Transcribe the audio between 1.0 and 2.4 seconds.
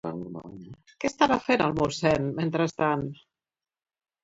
Què estava fent el mossèn